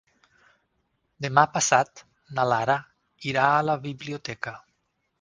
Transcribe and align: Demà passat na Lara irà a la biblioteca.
Demà 1.25 1.43
passat 1.59 2.03
na 2.39 2.49
Lara 2.55 2.81
irà 3.33 3.49
a 3.55 3.63
la 3.71 3.81
biblioteca. 3.89 4.61